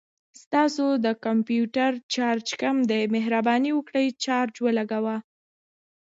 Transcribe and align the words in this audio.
ستاسو 0.41 0.85
د 1.05 1.07
کمپوټر 1.25 1.91
چارج 2.13 2.47
کم 2.61 2.77
دی، 2.91 3.01
مهرباني 3.15 3.71
وکړه 3.73 4.01
چارج 4.25 4.55
ولګوه 4.65 5.17